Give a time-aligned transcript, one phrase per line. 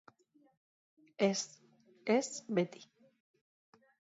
[1.27, 1.41] Ez,
[2.17, 2.81] ez beti.